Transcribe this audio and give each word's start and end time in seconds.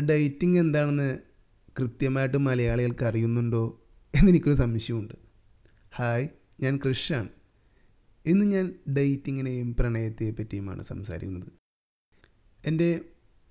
Dating 0.00 0.58
എന്താണെന്ന് 0.58 1.18
കൃത്യമായിട്ട് 1.78 2.36
മലയാളികൾക്ക് 2.36 3.04
അറിയുന്നുണ്ടോ 3.04 3.80
എന്നെനിക്കൊരു 4.14 4.54
സംശയമുണ്ട്. 4.54 5.14
ഹായ് 5.94 6.28
ഞാൻ 6.60 6.78
കൃഷാണ് 6.78 7.28
ഇന്ന് 8.26 8.44
ഞാൻ 8.44 8.74
ഡേറ്റിങ്ങിനെയും 8.96 9.76
പ്രണയത്തെ 9.76 10.30
പറ്റിയുമാണ് 10.30 10.82
സംസാരിക്കുന്നത്. 10.82 11.48
എന്റെ 12.66 13.00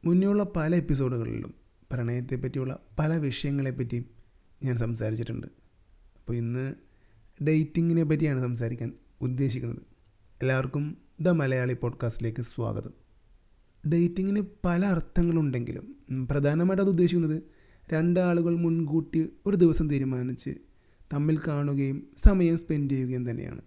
മുന്നേയുള്ള 0.05 0.43
പല 0.43 0.75
എപ്പിസോഡുകളിലും 0.75 1.53
പ്രണയത്തെ 1.91 2.35
പറ്റിയുള്ള 2.35 2.79
പല 2.99 3.17
വിഷയങ്ങളെപ്പറ്റിയും 3.17 4.05
ഞാൻ 4.63 4.75
സംസാരിച്ചിട്ടുണ്ട്. 4.75 5.47
അപ്പോൾ 6.15 6.33
ഇന്ന് 6.33 6.73
ഡേറ്റിങ്ങിനെ 7.43 8.03
പറ്റിയാണ് 8.03 8.41
സംസാരിക്കാൻ 8.41 8.93
ഉദ്ദേശിക്കുന്നത്. 9.21 9.81
എല്ലാവർക്കും 10.41 10.97
ദ 11.19 11.29
മലയാളി 11.29 11.73
പോഡ്കാസ്റ്റിലേക്ക് 11.73 12.41
സ്വാഗതം. 12.41 12.93
ഡേറ്റിങ്ങിന് 13.91 14.43
പല 14.65 14.85
അർത്ഥങ്ങളുണ്ടെങ്കിലും 14.85 16.00
പ്രധാനമായിട്ട് 16.19 16.81
അത് 16.81 16.89
ഉദ്ദേശിക്കുന്നത് 16.89 17.43
രണ്ടാളുകൾ 17.93 18.55
മുൻകൂട്ടി 18.55 19.29
ഒരു 19.45 19.55
ദിവസം 19.55 19.89
തീരുമാനിച്ച് 19.89 20.49
തമ്മിൽ 21.13 21.39
കാണുകയും 21.47 22.07
സമയം 22.17 22.57
സ്പെൻഡ് 22.57 22.91
ചെയ്യുകയും 22.91 23.29
തന്നെയാണ്. 23.29 23.61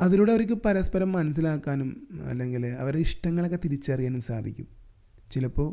അതിലൂടെ 0.00 0.32
അവർക്ക് 0.32 0.52
പരസ്പരം 0.52 1.12
മനസ്സിലാക്കാനും 1.12 2.08
അല്ലെങ്കിൽ 2.24 2.66
അവരുടെ 2.66 3.00
ഇഷ്ടങ്ങളൊക്കെ 3.00 3.58
തിരിച്ചറിയാനും 3.64 4.20
സാധിക്കും. 4.20 4.68
ചിലപ്പോൾ 5.30 5.68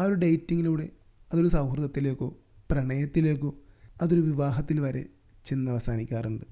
ആ 0.00 0.04
ഒരു 0.04 0.14
ഡേറ്റിങ്ങിലൂടെ 0.14 0.88
അതൊരു 1.32 1.48
സൗഹൃദത്തിലേക്കോ 1.48 2.38
പ്രണയത്തിലേക്കോ 2.70 3.54
അതൊരു 4.02 4.20
വിവാഹത്തിൽ 4.20 4.80
വരെ 4.80 5.04
ചെന്ന് 5.44 5.70
അവസാനിക്കാറുണ്ട്. 5.70 6.44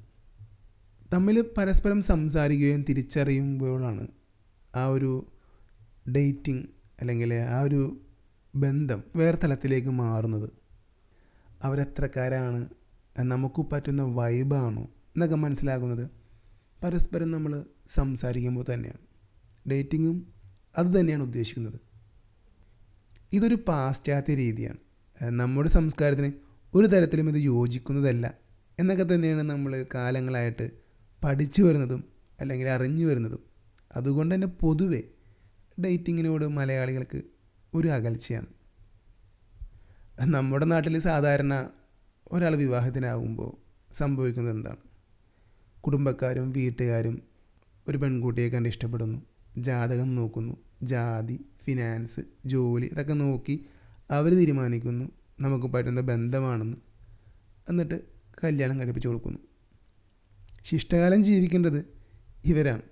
തമ്മിൽ 1.13 1.45
പരസ്പരം 1.57 2.03
സംസാരിക്കുകയും 2.03 2.85
തിരിച്ചറിയുമ്പോഴാണ് 2.89 4.07
ആ 4.77 4.87
ഒരു 4.87 5.33
ഡേറ്റിംഗ് 6.17 6.67
അല്ലെങ്കിൽ 7.01 7.35
ആ 7.35 7.61
ഒരു 7.61 8.01
ബന്ധം 8.55 9.05
വേറെ 9.17 9.39
തലത്തിലേക്ക് 9.45 9.89
മാറുന്നത്. 9.89 10.51
അവരെത്രക്കാരാണ് 11.63 12.69
നമുക്ക് 13.19 13.67
പറ്റുന്ന 13.73 14.03
വൈബാണോ 14.03 14.83
എന്നൊക്കെ 14.83 15.37
മനസ്സിലാകുന്നത് 15.37 16.11
പരസ്പരം 16.83 17.31
നമ്മൾ 17.31 17.65
സംസാരിക്കുമ്പോൾ 17.89 18.65
തന്നെയാണ്. 18.75 19.01
ഡേറ്റിങ്ങും 19.71 20.33
അത് 20.79 20.87
തന്നെയാണ് 20.87 21.23
ഉദ്ദേശിക്കുന്നത്. 21.23 21.81
ഇതൊരു 23.33 23.55
പാശ്ചാത്യ 23.69 24.35
രീതിയാണ്. 24.35 24.79
നമ്മുടെ 25.21 25.69
സംസ്കാരത്തിന് 25.69 26.33
ഒരു 26.75 26.87
തരത്തിലും 26.87 27.29
ഇത് 27.29 27.37
യോജിക്കുന്നതല്ല 27.37 28.35
എന്നൊക്കെ 28.79 29.15
തന്നെയാണ് 29.15 29.43
നമ്മൾ 29.43 29.87
കാലങ്ങളായിട്ട് 29.95 30.71
പഠിച്ചു 31.25 31.63
വരുന്നതും 31.63 32.05
അല്ലെങ്കിൽ 32.41 32.69
അറിഞ്ഞു 32.69 33.07
വരുന്നതും. 33.07 33.43
അതുകൊണ്ട് 33.97 34.35
തന്നെ 34.35 34.47
പൊതുവെ 34.47 35.03
ഡേറ്റിങ്ങിനോട് 35.85 36.49
മലയാളികൾക്ക് 36.49 37.23
ഒരു 37.79 37.89
അകൽച്ചയാണ്. 37.89 38.47
നമ്മുടെ 40.21 40.65
നാട്ടിൽ 40.65 40.99
സാധാരണ 40.99 41.69
ഒരാൾ 42.33 42.57
വിവാഹത്തിനാകുമ്പോൾ 42.57 43.57
സംഭവിക്കുന്നത് 43.95 44.55
എന്താണ്? 44.55 44.77
കുടുംബക്കാരും 45.81 46.51
വീട്ടുകാരും 46.51 47.23
ഒരു 47.89 47.99
പെൺകുട്ടിയെ 47.99 48.49
കണ്ട് 48.49 48.69
ഇഷ്ടപ്പെടുന്നു 48.69 49.23
ജാതകം 49.59 50.15
നോക്കുന്നു 50.15 50.57
ജാതി 50.83 51.45
ഫിനാൻസ് 51.65 52.21
ജോലി 52.47 52.87
ഇതൊക്കെ 52.87 53.15
നോക്കി 53.15 53.67
അവർ 54.11 54.35
തീരുമാനിക്കുന്നു 54.35 55.11
നമുക്ക് 55.41 55.67
പറ്റുന്ന 55.67 56.01
ബന്ധമാണെന്ന്. 56.01 56.77
എന്നിട്ട് 57.69 58.01
കല്യാണം 58.45 58.81
കഴിപ്പിച്ചു 58.81 59.09
കൊടുക്കുന്നു. 59.09 59.39
ശിഷ്ടകാലം 60.65 61.25
ജീവിക്കേണ്ടത് 61.25 61.87
ഇവരാണ്. 62.45 62.83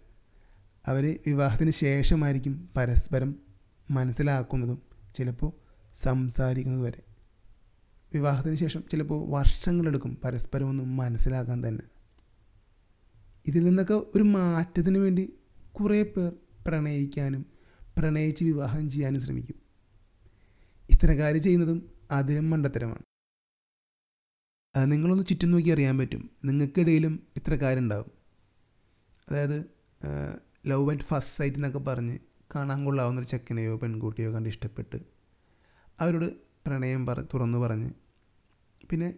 അവർ 0.86 1.18
വിവാഹത്തിന് 1.26 1.70
ശേഷമായിരിക്കും 1.70 2.68
പരസ്പരം 2.76 3.45
മനസ്സിലാക്കുന്നതും 3.90 4.82
ചിലപ്പോൾ 5.14 5.52
സംസാരിക്കുന്നത് 5.94 6.82
വരെ. 6.82 7.02
വിവാഹത്തിന് 8.14 8.54
ശേഷം 8.54 8.84
ചിലപ്പോൾ 8.90 9.30
വർഷങ്ങളെടുക്കും 9.30 10.18
പരസ്പരം 10.24 10.68
ഒന്ന് 10.68 10.84
മനസ്സിലാക്കാൻ 10.84 11.68
തന്നെ. 11.68 11.84
ഇതിൽ 13.46 13.64
നിന്നൊക്കെ 13.64 13.94
ഒരു 13.94 14.22
മാറ്റത്തിന് 14.22 14.98
വേണ്ടി 14.98 15.24
കുറേ 15.72 16.02
പേർ 16.02 16.32
പ്രണയിക്കാനും 16.66 17.46
പ്രണയിച്ച് 17.96 18.44
വിവാഹം 18.44 18.90
ചെയ്യാനും 18.90 19.20
ശ്രമിക്കും. 19.20 19.58
ഇത്തരക്കാർ 20.90 21.36
ചെയ്യുന്നതും 21.36 21.92
അതിലും 22.10 22.50
മണ്ടത്തരമാണ്. 22.50 23.04
നിങ്ങളൊന്ന് 24.92 25.24
ചുറ്റും 25.24 25.50
നോക്കി 25.50 25.70
അറിയാൻ 25.70 25.98
പറ്റും. 25.98 26.30
നിങ്ങൾക്കിടയിലും 26.44 27.26
ഇത്തരക്കാരുണ്ടാവും 27.36 28.10
അതായത് 29.30 29.58
ലവ് 30.66 30.90
ആൻഡ് 30.90 31.00
ഫസ്റ്റ് 31.00 31.36
സൈറ്റ് 31.36 31.56
എന്നൊക്കെ 31.56 31.78
പറഞ്ഞ് 31.78 32.18
കാണാൻ 32.54 32.84
കൊള്ളാവുന്നൊരു 32.84 33.28
ചെക്കനെയോ 33.28 33.76
പെൺകുട്ടിയോ 33.76 34.32
കണ്ട് 34.32 34.48
ഇഷ്ടപ്പെട്ട് 34.48 34.96
അവരോട് 36.00 36.24
പ്രണയം 36.66 37.06
പറ 37.06 37.20
തുറന്നു 37.20 37.58
പറഞ്ഞ്. 37.58 37.90
പിന്നെ 38.90 39.14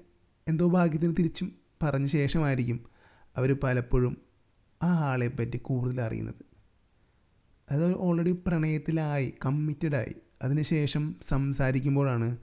എന്തോ 0.49 0.69
ഭാഗ്യത്തിന് 0.69 1.17
തിരിച്ചും 1.19 1.53
പറഞ്ഞ 1.83 2.07
ശേഷമായിരിക്കും 2.07 2.87
അവർ 3.37 3.61
പലപ്പോഴും 3.61 4.17
ആ 4.83 4.93
ആളെ 4.93 5.29
പറ്റി 5.29 5.57
കൂടുതൽ 5.57 6.01
അറിയുന്നത്. 6.01 6.45
അത് 7.71 7.97
ഓൾറെഡി 7.97 8.33
പ്രണയത്തിലായി 8.47 9.35
കമ്മിറ്റഡായി 9.47 10.15
അതിനുശേഷം 10.43 11.17
സംസാരിക്കുമ്പോഴാണ് 11.23 12.37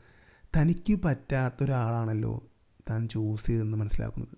തനിക്ക് 0.58 0.94
പറ്റാത്തൊരാളാണല്ലോ 0.94 2.44
താൻ 2.90 3.08
ചൂസ് 3.08 3.46
ചെയ്തതെന്ന് 3.46 3.78
മനസ്സിലാക്കുന്നത്. 3.78 4.38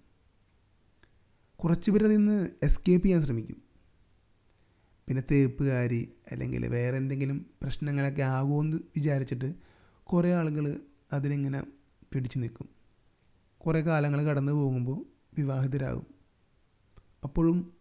കുറച്ച് 1.55 1.91
പേരതിൽ 1.91 2.17
നിന്ന് 2.17 2.49
എസ്കേപ്പ് 2.63 3.05
ചെയ്യാൻ 3.05 3.21
ശ്രമിക്കും. 3.21 3.66
പിന്നെ 5.07 5.23
തേപ്പുകാരി 5.31 6.13
അല്ലെങ്കിൽ 6.31 6.67
വേറെ 6.67 6.97
എന്തെങ്കിലും 6.97 7.45
പ്രശ്നങ്ങളൊക്കെ 7.61 8.21
ആകുമെന്ന് 8.21 8.77
വിചാരിച്ചിട്ട് 8.77 9.55
കുറേ 10.03 10.33
ആളുകൾ 10.33 10.79
അതിലിങ്ങനെ 11.13 11.63
പിടിച്ചു 12.13 12.39
നിൽക്കും. 12.39 12.69
കുറേ 13.57 13.81
കാലങ്ങൾ 13.81 14.23
കടന്നു 14.23 14.51
പോകുമ്പോൾ 14.51 15.05
വിവാഹിതരാകും. 15.37 16.07
അപ്പോഴും 17.23 17.73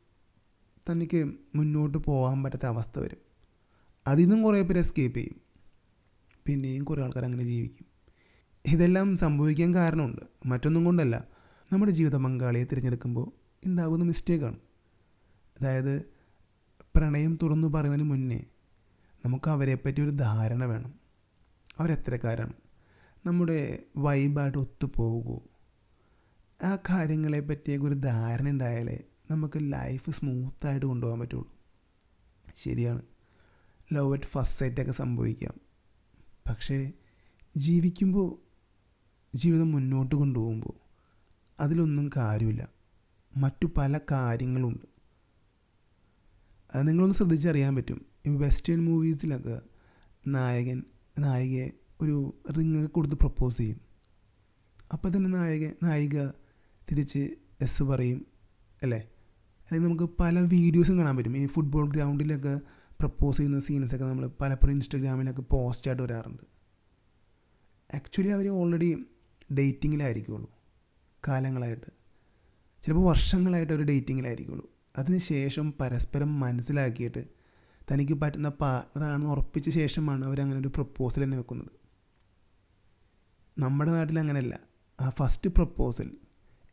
തനിക്ക് 0.91 1.33
മുന്നോട്ട് 1.55 1.99
പോകാൻ 1.99 2.43
പറ്റാത്ത 2.43 2.67
അവസ്ഥ 2.67 2.99
വരും. 2.99 3.19
അതിൽ 4.07 4.23
നിന്നും 4.23 4.43
കുറേ 4.43 4.63
പേര് 4.63 4.79
എസ്കേപ്പ് 4.79 5.19
ചെയ്യും. 5.19 5.41
പിന്നെയും 6.47 6.85
കുറേ 6.85 7.03
ആൾക്കാർ 7.03 7.25
അങ്ങനെ 7.25 7.45
ജീവിക്കും. 7.45 7.87
ഇതെല്ലാം 8.73 9.17
സംഭവിക്കാൻ 9.17 9.75
കാരണമുണ്ട്. 9.75 10.23
മറ്റൊന്നും 10.47 10.85
കൊണ്ടല്ല. 10.85 11.29
നമ്മുടെ 11.73 11.93
ജീവിത 11.93 12.17
പങ്കാളിയെ 12.17 12.65
തിരഞ്ഞെടുക്കുമ്പോൾ 12.65 13.33
ഉണ്ടാകുന്ന 13.67 14.05
മിസ്റ്റേക്കാണ് 14.05 14.57
അതായത് 15.61 16.16
പ്രണയം 16.97 17.39
തുറന്നു 17.43 17.69
പറയുന്നതിന് 17.69 18.11
മുന്നേ 18.11 18.45
നമുക്ക് 19.25 19.51
അവരെപ്പറ്റി 19.51 20.01
ഒരു 20.01 20.11
ധാരണ 20.11 20.65
വേണം. 20.65 20.95
അവരെത്രക്കാരാണ്? 21.79 22.53
നമ്മുടെ 23.27 23.83
വൈബായിട്ട് 23.97 24.59
ഒത്തുപോകുമോ 24.59 25.43
ആ 26.63 26.77
കാര്യങ്ങളെ 26.77 27.41
പറ്റിയൊക്കെ 27.41 27.87
ഒരു 27.87 27.95
ധാരണ 27.95 28.49
ഉണ്ടായാലേ 28.49 29.03
നമുക്ക് 29.31 29.59
ലൈഫ് 29.59 30.11
സ്മൂത്തായിട്ട് 30.11 30.87
കൊണ്ടുപോകാൻ 30.87 31.21
പറ്റുള്ളൂ. 31.21 31.57
ശരിയാണ്. 32.57 33.03
ലവ് 33.93 34.13
അറ്റ് 34.13 34.25
ഫസ്റ്റ് 34.25 34.59
സൈറ്റൊക്കെ 34.59 34.93
സംഭവിക്കാം. 34.93 35.55
പക്ഷേ 36.49 36.93
ജീവിക്കുമ്പോൾ 37.57 38.39
ജീവിതം 39.37 39.73
മുന്നോട്ട് 39.73 40.15
കൊണ്ടുപോകുമ്പോൾ 40.15 40.73
അതിലൊന്നും 41.61 42.11
കാര്യമില്ല. 42.17 42.69
മറ്റു 43.37 43.67
പല 43.77 44.01
കാര്യങ്ങളുണ്ട്. 44.11 44.96
നിങ്ങളൊന്ന് 46.75 47.15
ശ്രദ്ധിച്ചറിയാൻ 47.15 47.77
പറ്റും. 47.77 48.07
ഈ 48.27 48.37
വെസ്റ്റേൺ 48.37 48.85
മൂവീസിലൊക്കെ 48.85 49.61
നായകൻ 50.27 50.83
നായികയെ 51.19 51.71
ഒരു 52.01 52.35
റിങ്ങൊക്കെ 52.59 52.89
കൊടുത്ത് 52.89 53.15
പ്രപ്പോസ് 53.15 53.57
ചെയ്യും. 53.57 53.81
അപ്പോൾ 54.93 55.17
തന്നെ 55.17 55.31
നായക 55.31 55.71
നായിക 55.83 56.29
തിരിച്ച് 56.91 57.31
എസ് 57.61 57.83
പറയും 57.83 58.27
അല്ലേ? 58.83 58.99
അല്ലെങ്കിൽ 58.99 59.89
നമുക്ക് 59.89 60.13
പല 60.21 60.41
വീഡിയോസും 60.41 60.99
കാണാൻ 60.99 61.17
പറ്റും. 61.17 61.37
ഈ 61.37 61.47
ഫുട്ബോൾ 61.47 61.91
ഗ്രൗണ്ടിലൊക്കെ 61.91 62.61
പ്രപ്പോസ് 63.01 63.37
ചെയ്യുന്ന 63.37 63.61
സീൻസൊക്കെ 63.61 64.05
നമ്മൾ 64.05 64.31
പലപ്പോഴും 64.41 64.75
ഇൻസ്റ്റഗ്രാമിലൊക്കെ 64.75 65.43
പോസ്റ്റായിട്ട് 65.43 66.03
വരാറുണ്ട്. 66.03 66.43
ആക്ച്വലി 67.95 68.29
അവർ 68.29 68.49
ഓൾറെഡി 68.49 69.05
ഡേറ്റിങ്ങിലായിരിക്കുള്ളൂ 69.59 70.51
കാലങ്ങളായിട്ട്. 71.29 71.87
ചിലപ്പോൾ 72.83 73.09
വർഷങ്ങളായിട്ട് 73.09 73.73
അവർ 73.73 73.83
ഡേറ്റിങ്ങിലായിരിക്കുള്ളൂ 73.83 74.76
അതിനുശേഷം 74.97 75.75
പരസ്പരം 75.81 76.41
മനസ്സിലാക്കിയിട്ട് 76.41 77.25
തനിക്ക് 77.93 78.13
പറ്റുന്ന 78.13 78.49
പാർട്ണറാണെന്ന് 78.49 79.27
ഉറപ്പിച്ച 79.27 79.69
ശേഷമാണ് 79.69 80.25
അവരങ്ങനെ 80.25 80.61
ഒരു 80.61 80.69
പ്രപ്പോസൽ 80.69 81.25
തന്നെ 81.25 81.39
വെക്കുന്നത്. 81.39 81.71
നമ്മുടെ 83.59 83.91
നാട്ടിൽ 83.91 84.19
അങ്ങനെയല്ല. 84.19 84.59
ആ 85.01 85.11
ഫസ്റ്റ് 85.11 85.51
പ്രപ്പോസൽ 85.51 86.11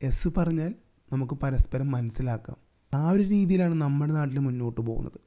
എസ് 0.02 0.28
പറഞ്ഞാൽ 0.38 0.76
നമുക്ക് 1.14 1.34
പരസ്പരം 1.34 1.92
മനസ്സിലാക്കാം. 1.92 2.58
ആ 2.94 3.10
ഒരു 3.10 3.24
രീതിയിലാണ് 3.24 3.74
നമ്മുടെ 3.74 4.14
നാട്ടിൽ 4.14 4.40
മുന്നോട്ട് 4.40 4.82
പോകുന്നത്. 4.82 5.20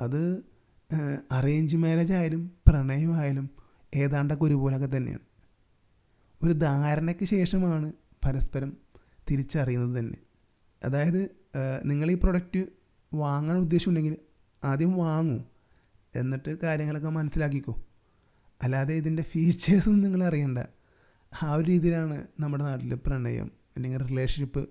അത് 0.00 0.42
അറേഞ്ച് 1.32 1.76
മാരേജ് 1.76 2.12
ആയാലും 2.12 2.52
പ്രണയമായാലും 2.68 3.50
ഏതാണ്ടൊക്കെ 3.94 4.44
ഒരുപോലൊക്കെ 4.44 4.96
തന്നെയാണ്. 4.96 5.22
ഒരു 6.42 6.52
ധാരണയ്ക്ക് 6.52 7.24
ശേഷമാണ് 7.24 7.92
പരസ്പരം 8.24 8.76
തിരിച്ചറിയുന്നത് 9.30 9.98
തന്നെ. 9.98 10.18
അതായത് 10.84 11.41
നിങ്ങൾ 11.84 12.10
ഈ 12.10 12.14
പ്രൊഡക്റ്റ് 12.14 12.66
വാങ്ങാൻ 13.14 13.58
ഉദ്ദേശമുണ്ടെങ്കിൽ 13.58 14.16
ആദ്യം 14.64 14.92
വാങ്ങൂ. 14.92 15.38
എന്നിട്ട് 16.14 16.58
കാര്യങ്ങളൊക്കെ 16.60 17.08
മനസ്സിലാക്കിക്കോ. 17.08 17.82
അല്ലാതെ 18.62 18.94
ഇതിന്റെ 18.94 19.22
ഫീച്ചേഴ്സൊന്നും 19.22 20.02
നിങ്ങൾ 20.02 20.24
അറിയണ്ട. 20.24 20.58
ആ 21.42 21.54
ഒരു 21.54 21.66
രീതിയിലാണ് 21.66 22.26
നമ്മുടെ 22.40 22.64
നാട്ടിൽ 22.64 22.94
പ്രണയം 22.94 23.50
അല്ലെങ്കിൽ 23.76 24.06
റിലേഷൻഷിപ്പ് 24.06 24.68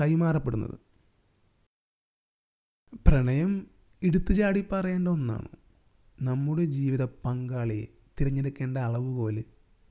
കൈമാറപ്പെടുന്നത്. 0.00 0.78
പ്രണയം 3.08 3.66
എടുത്തു 4.02 4.32
ചാടി 4.32 4.64
പറയേണ്ട 4.72 5.08
ഒന്നാണ്. 5.08 5.48
നമ്മുടെ 6.22 6.64
ജീവിത 6.64 7.02
പങ്കാളിയെ 7.02 7.86
തിരഞ്ഞെടുക്കേണ്ട 8.20 8.78
അളവുകോൽ 8.78 9.44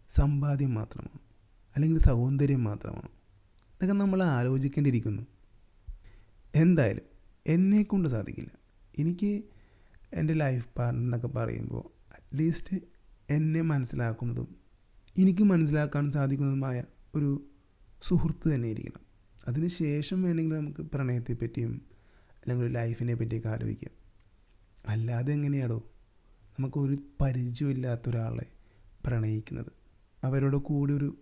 സമ്പാദ്യം 0.09 0.73
മാത്രമാണ്. 0.73 1.19
അല്ലെങ്കിൽ 1.75 1.99
സൗന്ദര്യം 1.99 2.63
മാത്രമാണ്. 2.63 3.09
ഇതൊക്കെ 3.75 3.93
നമ്മൾ 3.93 4.23
ആലോചിക്കേണ്ടിയിരിക്കുന്നു. 4.23 5.21
എന്തായാലും 6.55 7.03
എന്നെ 7.47 7.83
കൊണ്ട് 7.83 8.09
സാധിക്കില്ല. 8.09 8.49
എനിക്ക് 8.99 9.43
എന്റെ 10.13 10.33
ലൈഫ് 10.33 10.67
പാർട്ട്ണർ 10.77 11.05
എന്നൊക്കെ 11.05 11.27
പറയുമ്പോൾ 11.27 12.13
അറ്റ്ലീസ്റ്റ് 12.13 12.77
എന്നെ 13.29 13.61
മനസ്സിലാക്കുന്നതും 13.61 14.55
എനിക്ക് 15.17 15.43
മനസ്സിലാക്കാൻ 15.43 16.11
സാധിക്കുന്നതുമായ 16.11 16.83
ഒരു 17.15 17.47
സുഹൃത്ത് 18.03 18.55
തന്നെ 18.55 18.69
ഇരിക്കണം. 18.69 19.05
അതിന് 19.47 19.67
ശേഷം 19.67 20.23
വേണമെങ്കിൽ 20.23 20.55
നമുക്ക് 20.55 20.81
പ്രണയത്തെ 20.81 21.33
പറ്റിയും 21.33 21.81
അല്ലെങ്കിൽ 22.33 22.71
ലൈഫിനെ 22.71 23.15
പറ്റിയൊക്കെ 23.15 23.49
ആലോചിക്കാം. 23.49 23.91
അല്ലാതെ 24.85 25.33
എങ്ങനെയാടോ 25.33 25.91
നമുക്കൊരു 26.59 26.97
പരിചയമില്ലാത്ത 27.21 28.09
ഒരാളെ 28.09 28.45
പ്രണയിക്കുന്നത്. 29.05 29.71
അവരോട് 30.23 30.57
കൂടി 30.57 30.93
ഒരു 30.93 31.17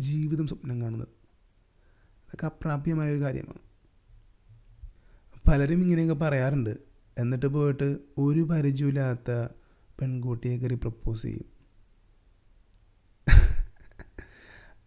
ജീവിതം 0.00 0.46
സ്വപ്നം 0.46 0.80
കാണുന്നത്. 0.80 1.08
അതൊക്കെ 2.12 2.46
അപ്രാപ്യമായ 2.46 3.12
ഒരു 3.12 3.22
കാര്യമാണ്. 3.22 3.67
പലരും 5.48 5.82
ഇങ്ങനെയൊക്കെ 5.82 6.14
പറയാറുണ്ട്. 6.14 6.78
എന്നിട്ട് 7.18 7.46
പോയിട്ട് 7.46 7.98
ഒരു 8.18 8.40
പരിചയമില്ലാത്ത 8.40 9.48
പെൺകുട്ടിയെ 10.00 10.58
കയറി 10.58 10.74
പ്രപ്പോസ് 10.74 11.22
ചെയ്യും. 11.22 11.44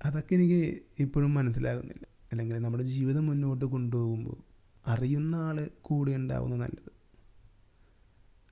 അതൊക്കെ 0.06 0.34
എനിക്ക് 0.36 0.82
ഇപ്പോഴും 1.00 1.34
മനസ്സിലാകുന്നില്ല. 1.34 2.08
അല്ലെങ്കിൽ 2.32 2.60
നമ്മുടെ 2.60 2.84
ജീവിതം 2.84 3.28
മുന്നോട്ട് 3.28 3.66
കൊണ്ടുപോകുമ്പോൾ 3.66 4.44
അറിയുന്ന 4.88 5.36
ആൾ 5.36 5.70
കൂടെ 5.82 6.12
ഉണ്ടാവുന്ന 6.12 6.56
നല്ലത്. 6.56 6.92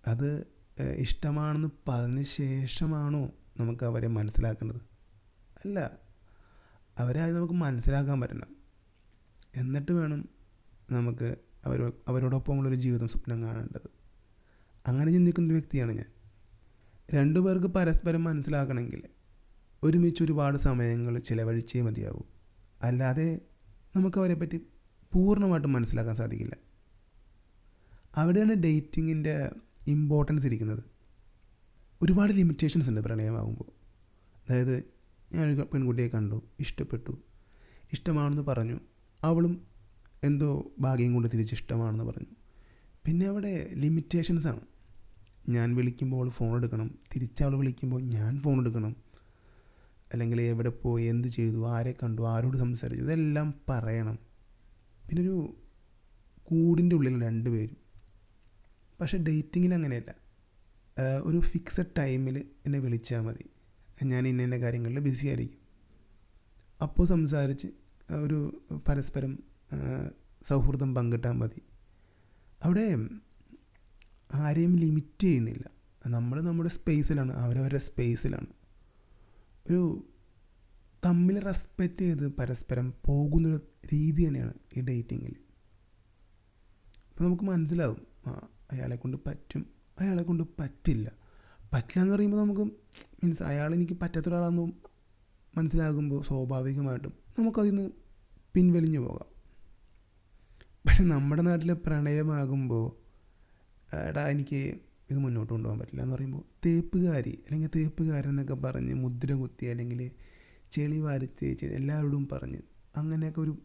അത് 0.07 0.47
ഇഷ്ടമാണെന്ന് 0.81 1.67
പറഞ്ഞ 1.87 2.21
ശേഷമാണോ 2.21 3.31
നമുക്ക് 3.59 3.83
അവരെ 3.83 4.07
മനസ്സിലാക്കേണ്ടത്? 4.07 4.81
അല്ല. 5.65 5.91
അവരെ 6.97 7.21
അത് 7.21 7.35
നമുക്ക് 7.35 7.53
മനസ്സിലാക്കാൻ 7.53 8.21
പറ്റണം. 8.21 8.55
എന്നിട്ട് 9.55 9.91
വേണം 9.91 10.29
നമുക്ക് 10.91 11.48
അവർ 11.65 11.93
അവരോടൊപ്പമുള്ളൊരു 12.07 12.75
ജീവിതം 12.75 13.07
സ്വപ്നം 13.07 13.43
കാണേണ്ടത്. 13.43 13.89
അങ്ങനെ 14.87 15.11
ചിന്തിക്കുന്ന 15.11 15.53
വ്യക്തിയാണ് 15.53 15.91
ഞാൻ. 15.91 16.05
രണ്ടു 17.13 17.39
പേർക്ക് 17.39 17.67
പരസ്പരം 17.67 18.23
മനസ്സിലാക്കണമെങ്കിൽ 18.23 19.03
ഒരുമിച്ച് 19.83 20.23
ഒരുപാട് 20.23 20.57
സമയങ്ങൾ 20.57 21.19
ചിലവഴിച്ചേ 21.19 21.81
മതിയാവൂ. 21.81 22.21
അല്ലാതെ 22.81 23.41
നമുക്ക് 23.95 24.17
അവരെ 24.17 24.33
പറ്റി 24.33 24.57
പൂർണമായിട്ടും 25.13 25.73
മനസ്സിലാക്കാൻ 25.73 26.15
സാധിക്കില്ല. 26.15 26.55
അവിടെയാണ് 28.15 28.53
ഡേറ്റിങ്ങിന്റെ 28.53 29.51
ഇമ്പോർട്ടൻസ് 29.87 30.45
ഇരിക്കുന്നത്. 30.45 30.83
ഒരുപാട് 32.01 32.33
ലിമിറ്റേഷൻസ് 32.33 32.89
ഉണ്ട് 32.89 33.01
പ്രണയമാകുമ്പോൾ 33.01 33.63
അതായത് 34.49 34.83
ഞാനൊരു 35.33 35.69
പെൺകുട്ടിയെ 35.73 36.07
കണ്ടു 36.07 36.41
ഇഷ്ടപ്പെട്ടു 36.59 37.17
ഇഷ്ടമാണെന്ന് 37.93 38.41
പറഞ്ഞു 38.41 38.79
അവളും 39.23 39.68
എന്തോ 40.23 40.71
ഭാഗ്യം 40.79 41.13
കൊണ്ട് 41.13 41.29
തിരിച്ചിഷ്ടമാണെന്ന് 41.33 42.05
പറഞ്ഞു. 42.05 42.33
പിന്നെ 43.05 43.25
അവിടെ 43.25 43.73
ലിമിറ്റേഷൻസാണ് 43.73 44.59
ഞാൻ 45.49 45.75
വിളിക്കുമ്പോൾ 45.75 46.29
ഫോൺ 46.29 46.57
എടുക്കണം. 46.57 46.99
തിരിച്ചവൾ 47.15 47.55
വിളിക്കുമ്പോൾ 47.55 48.01
ഞാൻ 48.01 48.41
ഫോൺ 48.41 48.59
എടുക്കണം. 48.59 48.95
അല്ലെങ്കിൽ 50.13 50.41
എവിടെ 50.41 50.69
പോയി 50.69 51.05
എന്ത് 51.05 51.27
ചെയ്തു 51.27 51.67
ആരെ 51.67 51.93
കണ്ടു 52.03 52.21
ആരോട് 52.27 52.57
സംസാരിച്ചു 52.57 53.03
ഇതെല്ലാം 53.03 53.53
പറയണം. 53.69 54.19
പിന്നെ 55.07 55.21
ഒരു 55.21 55.55
കൂടിന്റെ 56.43 56.95
ഉള്ളിൽ 56.95 57.23
രണ്ടുപേരും 57.23 57.77
പക്ഷേ 59.01 59.17
ഡേറ്റിങ്ങിൽ 59.17 59.73
അങ്ങനെയല്ല. 59.73 60.11
ഒരു 61.23 61.39
ഫിക്സഡ് 61.39 61.93
ടൈമിൽ 61.97 62.37
എന്നെ 62.65 62.79
വിളിച്ചാൽ 62.79 63.21
മതി. 63.21 63.45
ഞാൻ 64.03 64.27
ഇന്ന 64.27 64.41
ഇന്ന 64.41 64.57
കാര്യങ്ങളിൽ 64.57 64.99
ബിസി 64.99 65.27
ആയിരിക്കും. 65.27 65.61
അപ്പോൾ 66.81 67.05
സംസാരിച്ച് 67.07 67.67
ഒരു 68.13 68.37
പരസ്പരം 68.89 69.48
സൗഹൃദം 70.43 70.95
പങ്കിട്ടാൽ 70.95 71.31
മതി. 71.31 71.61
അവിടെ 72.63 72.85
ആരെയും 74.33 74.75
ലിമിറ്റ് 74.75 75.23
ചെയ്യുന്നില്ല. 75.23 75.65
നമ്മൾ 76.07 76.41
നമ്മുടെ 76.41 76.69
സ്പേസിലാണ് 76.69 77.33
അവരവരുടെ 77.33 77.79
സ്പേസിലാണ് 77.79 78.51
ഒരു 79.69 79.79
തമ്മിൽ 81.05 81.39
റെസ്പെക്റ്റ് 81.39 82.01
ചെയ്ത് 82.01 82.25
പരസ്പരം 82.35 82.93
പോകുന്നൊരു 83.05 83.59
രീതി 83.93 84.27
തന്നെയാണ് 84.27 84.53
ഈ 84.77 84.81
ഡേറ്റിങ്ങിൽ 84.81 85.35
അപ്പോൾ 87.09 87.23
നമുക്ക് 87.23 87.43
മനസ്സിലാവും 87.43 88.01
ആ 88.27 88.31
അയാളെ 88.71 88.95
കൊണ്ട് 88.95 89.17
പറ്റും 89.27 89.63
അയാളെ 89.99 90.23
കൊണ്ട് 90.23 90.43
പറ്റില്ല. 90.59 91.07
പറ്റില്ല 91.73 92.01
എന്ന് 92.01 92.13
പറയുമ്പോൾ 92.15 92.37
നമുക്ക് 92.37 92.61
മീൻസ് 93.23 93.43
അയാൾ 93.43 93.73
എനിക്ക് 93.73 93.93
പറ്റാത്ത 93.93 94.27
ഒരാളാണെന്ന് 94.27 94.65
മനസ്സിലാകുമ്പോൾ 95.57 96.23
സ്വാഭാവികമായിട്ടും 96.23 97.13
നമുക്കതിൽ 97.39 97.91
പിൻവലിഞ്ഞു 98.53 98.99
പോകാം. 98.99 99.28
പക്ഷെ 100.87 101.03
നമ്മുടെ 101.03 101.41
നാട്ടിൽ 101.41 101.73
പ്രണയമാകുമ്പോൾ 101.73 102.85
എടാ 104.07 104.27
എനിക്ക് 104.27 104.79
ഇത് 105.09 105.17
മുന്നോട്ട് 105.17 105.53
കൊണ്ടുപോകാൻ 105.53 105.79
പറ്റില്ല 105.79 106.01
എന്ന് 106.01 106.15
പറയുമ്പോൾ 106.15 106.43
തേപ്പുകാരി 106.65 107.43
അല്ലെങ്കിൽ 107.45 107.69
തേപ്പുകാരൻ 107.75 108.29
എന്നൊക്കെ 108.29 108.53
പറഞ്ഞ് 108.53 108.93
മുദ്ര 108.93 109.33
കുത്തി 109.33 109.65
അല്ലെങ്കിൽ 109.65 110.11
ചെളി 110.71 110.99
വാരി 110.99 111.65
എല്ലാവരോടും 111.65 112.27
പറഞ്ഞ് 112.31 112.57
അങ്ങനെയൊക്കെ 112.95 113.41
ഒരു 113.41 113.57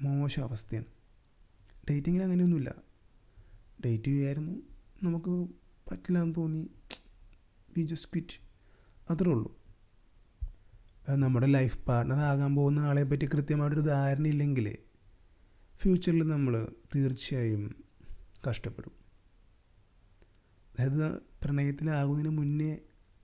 മോശം 0.00 0.42
അവസ്ഥയാണ്. 0.42 0.86
ഡേറ്റിങ്ങിൽ 1.90 2.22
അങ്ങനെയൊന്നുമില്ല. 2.22 2.74
ഡേറ്റ് 3.84 4.04
ചെയ്യായിരുന്നു 4.04 4.52
നമുക്ക് 5.02 5.48
പറ്റില്ല 5.90 6.22
എന്ന് 6.22 6.34
തോന്നി. 6.36 6.70
വി 7.76 7.82
ജസ്റ്റ് 7.82 8.08
ക്വിറ്റ് 8.08 8.40
അത്രേ 9.12 9.30
ഉള്ളൂ. 9.30 9.58
നമ്മുടെ 11.08 11.46
ലൈഫ് 11.46 11.86
പാർട്ണർ 11.86 12.18
ആകാൻ 12.18 12.54
പോകുന്ന 12.54 12.80
ആളെ 12.80 13.02
പറ്റി 13.02 13.26
കൃത്യമായിട്ടൊരു 13.26 13.86
ധാരണ 13.86 14.26
ഇല്ലെങ്കിൽ 14.26 14.76
ഫ്യൂച്ചറിൽ 15.80 16.28
നമ്മൾ 16.28 16.68
തീർച്ചയായും 16.96 17.84
കഷ്ടപ്പെടും. 18.48 18.92
അതായത് 20.78 21.20
പ്രണയത്തിലാകുന്നതിന് 21.44 22.28
മുന്നേ 22.28 22.78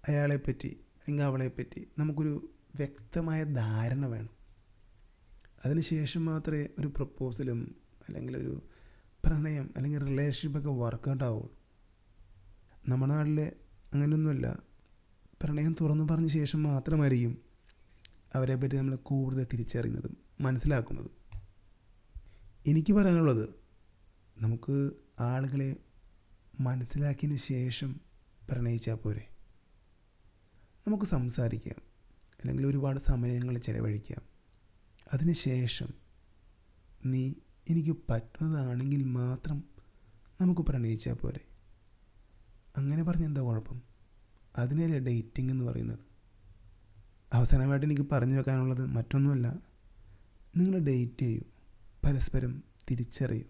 അയാളെപ്പറ്റി 0.08 0.80
അല്ലെങ്കിൽ 0.98 1.24
അവളെപ്പറ്റി 1.24 1.88
നമുക്കൊരു 1.98 2.50
വ്യക്തമായ 2.76 3.44
ധാരണ 3.44 4.06
വേണം. 4.06 4.28
അതിനുശേഷം 5.64 6.24
മാത്രമേ 6.24 6.68
ഒരു 6.78 6.86
പ്രപ്പോസലും 6.86 7.76
അല്ലെങ്കിൽ 8.08 8.36
ഒരു 8.36 8.62
പ്രണയം 9.24 9.70
അല്ലെങ്കിൽ 9.76 10.06
റിലേഷൻഷിപ്പൊക്കെ 10.06 10.70
വർക്കൗട്ട് 10.70 11.24
ആവുള്ളൂ 11.24 11.58
നമ്മുടെ 12.88 13.12
നാട്ടിൽ 13.12 13.52
അങ്ങനെയൊന്നുമല്ല. 13.94 14.58
പ്രണയം 15.42 15.76
തുറന്നു 15.80 16.04
പറഞ്ഞ 16.04 16.26
ശേഷം 16.26 16.62
മാത്രമായിരിക്കും 16.62 17.38
അവരെപ്പറ്റി 18.34 18.66
പറ്റി 18.66 18.76
നമ്മൾ 18.76 18.96
കൂടുതൽ 18.96 19.46
തിരിച്ചറിയുന്നതും 19.52 20.16
മനസ്സിലാക്കുന്നതും. 20.40 21.25
എനിക്ക് 22.66 22.92
പറയാനുള്ളത് 22.92 23.48
നമുക്ക് 24.38 24.92
ആളുകളെ 25.20 25.76
മനസ്സിലാക്കിയതിന് 26.60 27.38
ശേഷം 27.38 28.00
പ്രണയിച്ചാൽ 28.50 28.94
പോരെ. 28.94 29.28
നമുക്ക് 30.88 31.04
സംസാരിക്കാം. 31.04 31.82
അല്ലെങ്കിൽ 32.40 32.66
ഒരുപാട് 32.66 33.00
സമയങ്ങൾ 33.00 33.58
ചിലവഴിക്കാം. 33.58 34.22
അതിന് 35.12 35.32
ശേഷം 35.32 35.88
നീ 37.06 37.34
എനിക്ക് 37.68 37.96
പറ്റുന്നതാണെങ്കിൽ 38.10 39.04
മാത്രം 39.04 39.64
നമുക്ക് 40.40 40.60
പ്രണയിച്ചാൽ 40.60 41.14
പോരെ. 41.14 41.40
അങ്ങനെ 42.76 43.02
പറഞ്ഞ 43.02 43.24
എന്താ 43.24 43.40
കുഴപ്പം? 43.40 43.82
അതിനല്ലേ 44.56 44.98
ഡേറ്റിംഗ് 44.98 45.52
എന്ന് 45.52 45.64
പറയുന്നത്? 45.64 45.98
അവസാനമായിട്ട് 47.32 47.86
എനിക്ക് 47.86 48.10
പറഞ്ഞു 48.12 48.36
വെക്കാനുള്ളത് 48.36 48.86
മറ്റൊന്നുമല്ല. 48.86 49.58
നിങ്ങൾ 50.56 50.78
ഡേറ്റ് 50.78 51.18
ചെയ്യൂ. 51.18 51.42
പരസ്പരം 52.06 52.62
തിരിച്ചറിയും. 52.90 53.46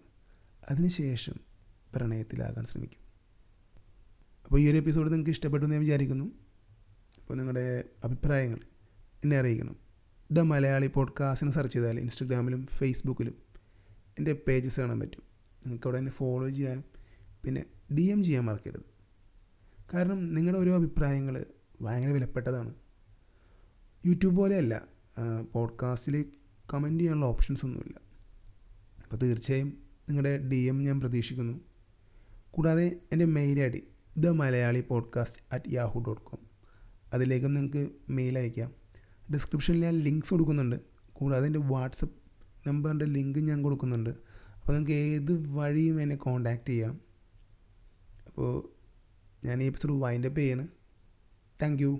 അതിനുശേഷം 0.69 1.33
പ്രണയത്തിലാകാൻ 1.95 2.65
ശ്രമിക്കും. 2.65 2.99
അപ്പോൾ 4.43 4.59
ഈ 4.59 4.69
ഒരു 4.69 4.77
എപ്പിസോഡ് 4.77 5.07
നിങ്ങൾക്ക് 5.07 5.29
ഇഷ്ടപ്പെട്ടു 5.29 5.65
എന്ന് 5.65 5.73
ഞാൻ 5.73 5.81
വിചാരിക്കുന്നു. 5.81 6.25
അപ്പോൾ 7.21 7.37
നിങ്ങളുടെ 7.37 7.83
അഭിപ്രായങ്ങൾ 8.03 8.59
എന്നെ 9.23 9.39
അറിയിക്കണം. 9.39 9.75
ദ 10.31 10.39
മലയാളി 10.39 10.87
പോഡ്കാസ്റ്റിന് 10.87 11.51
സെർച്ച് 11.51 11.73
ചെയ്താൽ 11.73 11.99
ഇൻസ്റ്റഗ്രാമിലും 11.99 12.67
ഫേസ്ബുക്കിലും 12.67 13.35
എന്റെ 14.19 14.33
പേജസ് 14.47 14.79
കാണാൻ 14.79 14.99
പറ്റും. 14.99 15.23
നിങ്ങൾക്ക് 15.65 15.87
അവിടെ 15.87 15.97
എന്നെ 15.97 16.11
ഫോളോ 16.11 16.49
ചെയ്യാൻ 16.49 16.83
പിന്നെ 17.43 17.65
ഡി 17.97 18.01
എം 18.01 18.23
ചെയ്യാൻ 18.23 18.45
മറക്കരുത്. 18.45 18.85
കാരണം 19.93 20.33
നിങ്ങളുടെ 20.33 20.61
ഓരോ 20.61 20.75
അഭിപ്രായങ്ങൾ 20.75 21.45
ഭയങ്കര 21.81 22.09
വിലപ്പെട്ടതാണ്. 22.09 22.73
യൂട്യൂബ് 24.05 24.37
പോലെയല്ല 24.37 24.81
പോഡ്കാസ്റ്റിൽ 25.53 26.25
കമന്റ് 26.73 26.99
ചെയ്യാനുള്ള 26.99 27.25
ഓപ്ഷൻസ് 27.25 27.65
ഒന്നുമില്ല. 27.65 28.06
അപ്പോൾ 29.11 29.25
തീർച്ചയായും 29.25 29.77
നിങ്ങളുടെ 30.09 30.37
ഡി 30.37 30.55
എം 30.55 30.83
ഞാൻ 30.83 30.99
പ്രതീക്ഷിക്കുന്നു. 30.99 31.59
കൂടാതെ 32.51 32.99
എന്റെ 33.11 33.25
mail 33.25 33.59
I 33.59 33.69
D 33.69 33.87
the 34.17 34.27
Malayali 34.27 34.81
podcast 34.81 35.41
at 35.51 35.73
Yahoo 35.73 35.99
dot 35.99 36.21
com 36.21 36.39
അതിലേക്കും 37.13 37.53
നിങ്ങൾക്ക് 37.53 37.89
മെയിൽ 38.09 38.37
അയക്കാം. 38.37 38.71
ഡിസ്ക്രിപ്ഷനിൽ 39.33 39.79
ഞാൻ 39.79 39.93
ലിങ്ക്സ് 39.93 40.29
കൊടുക്കുന്നുണ്ട്. 40.29 40.75
കൂടാതെ 41.13 41.45
എന്റെ 41.45 41.59
വാട്സപ്പ് 41.59 42.15
നമ്പറിന്റെ 42.67 43.05
ലിങ്ക് 43.05 43.39
ഞാൻ 43.39 43.61
കൊടുക്കുന്നുണ്ട്. 43.61 44.09
അപ്പോൾ 44.09 44.71
നിങ്ങൾക്ക് 44.71 44.91
ഏത് 44.91 45.47
വഴിയും 45.47 46.01
എന്നെ 46.01 46.15
കോൺടാക്റ്റ് 46.15 46.65
ചെയ്യാം. 46.65 47.01
അപ്പോൾ 48.27 48.69
ഞാൻ 49.45 49.63
ഈ 49.63 49.65
എപ്പിസോഡ് 49.65 49.93
വൈൻഡപ്പ് 49.93 50.39
ചെയ്യാണ്. 50.39 50.67
Thank 51.61 51.83
you 51.83 51.99